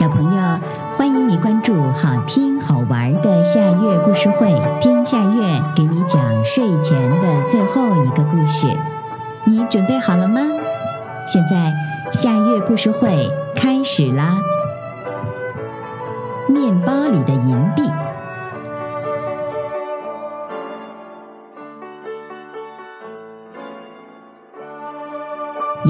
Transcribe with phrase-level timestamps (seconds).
[0.00, 0.58] 小朋友，
[0.96, 8.66] 欢迎你关注好听好玩的夏月故事会，听夏月给你讲睡前的最后一个故事。
[9.44, 10.40] 你准备好了吗？
[11.26, 11.74] 现在
[12.14, 14.38] 夏月故事会开始啦！
[16.48, 17.82] 面包里的银币。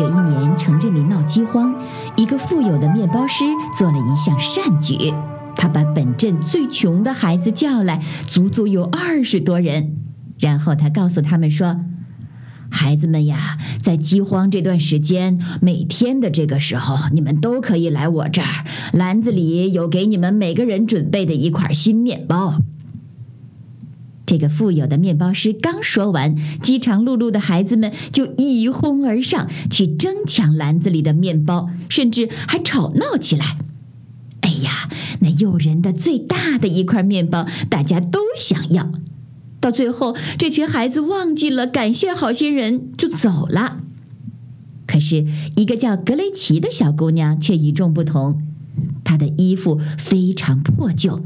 [0.00, 1.74] 有一年，城镇里闹饥荒，
[2.16, 3.44] 一个富有的面包师
[3.78, 5.12] 做了一项善举，
[5.54, 9.98] 他把本镇最穷的孩子叫来，足足有二十多人，
[10.38, 11.80] 然后他告诉他们说
[12.72, 18.64] ：“孩子们呀，在饥荒这段时间，每天的这个时候，你们都可以来我这儿，
[18.94, 22.56] 篮子里有给你们每个人准备的一块新面包。”
[24.30, 33.56] 这个富有的面包师刚说完，饥肠辘辘的孩子们就一哄而上，去争抢篮子里的面包，甚至还吵闹起来。
[34.42, 34.88] 哎呀，
[35.18, 38.92] 那诱人的最大的一块面包，大家都想要。
[39.58, 43.78] 到最后，这群孩子忘记了感谢好心人，就走了。
[44.86, 45.26] 可是，
[45.56, 48.40] 一个叫格雷奇的小姑娘却与众不同，
[49.02, 51.20] 她的衣服非常破旧。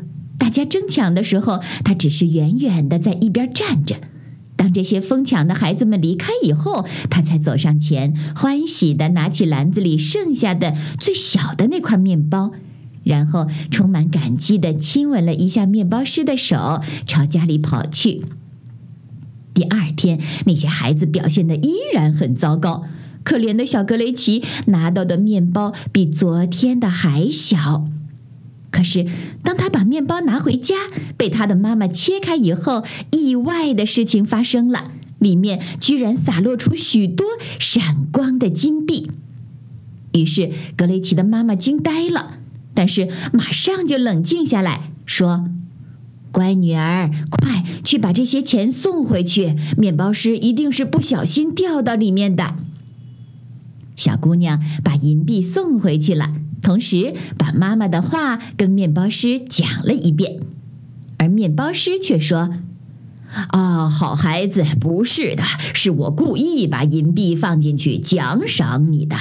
[0.55, 3.97] 家争抢的时候，他只是远远的在一边站着。
[4.57, 12.53] 当这些疯抢的孩子们离开以后，他才走上前，欢喜的拿起篮子里剩下的最小的那块面包，
[13.03, 18.23] 然后充满感激的亲吻了一下面包师的手，朝家里跑去。
[19.53, 22.85] 第二天，那些孩子表现的依然很糟糕。
[23.25, 27.89] 可怜的小格雷奇拿到的面包比昨天的还小。
[28.75, 29.07] 可是，
[29.45, 30.75] 当他把面包拿回家，
[31.17, 37.25] 被他的妈妈切开以后，意外的事情发生了，里面居然洒落出许多
[37.61, 39.13] 闪光的金币。
[40.13, 42.39] 于是，格雷奇的妈妈惊呆了，
[42.75, 45.49] 但是马上就冷静下来，说
[46.33, 52.57] ：“乖女儿，快去把这些钱送回去，面包师一定是不小心掉到里面的。”
[53.95, 56.33] 小姑娘把银币送回去了。
[56.65, 60.41] 同时，把妈妈的话跟面包师讲了一遍，
[61.19, 62.51] 而面包师却说
[63.53, 65.43] ：“啊，好孩子，不是的，
[65.75, 69.15] 是我故意把银币放进去奖赏你的。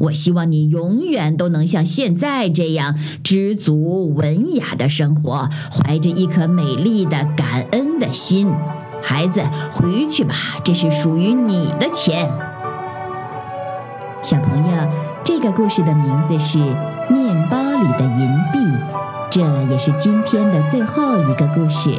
[0.00, 2.94] 我希望你永远都能像现在这样
[3.24, 8.48] 知足文雅的生活，怀着一颗美丽的感恩的心。
[9.02, 12.28] 孩子，回去吧，这是属于你的钱。”
[15.32, 16.58] 这个故事的名字是
[17.08, 18.58] 面包里的银币
[19.30, 21.96] 这也是今天的最后一个故事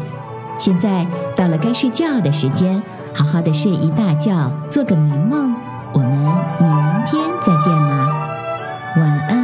[0.60, 2.84] 现在到了该睡觉的时间
[3.16, 5.56] 好好的睡一大觉做个美梦。
[5.94, 8.30] 我们明天再见啦。
[8.98, 9.41] 晚安。